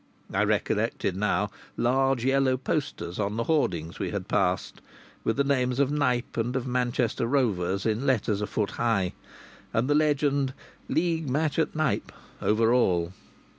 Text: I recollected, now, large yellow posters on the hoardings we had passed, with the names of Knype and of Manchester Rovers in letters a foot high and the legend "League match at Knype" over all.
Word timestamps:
I 0.33 0.43
recollected, 0.43 1.15
now, 1.15 1.51
large 1.77 2.25
yellow 2.25 2.57
posters 2.57 3.19
on 3.19 3.37
the 3.37 3.43
hoardings 3.43 3.99
we 3.99 4.09
had 4.09 4.27
passed, 4.27 4.81
with 5.23 5.37
the 5.37 5.43
names 5.43 5.77
of 5.79 5.91
Knype 5.91 6.37
and 6.37 6.55
of 6.55 6.65
Manchester 6.65 7.27
Rovers 7.27 7.85
in 7.85 8.07
letters 8.07 8.41
a 8.41 8.47
foot 8.47 8.71
high 8.81 9.13
and 9.71 9.87
the 9.87 9.93
legend 9.93 10.55
"League 10.89 11.29
match 11.29 11.59
at 11.59 11.75
Knype" 11.75 12.11
over 12.41 12.73
all. 12.73 13.13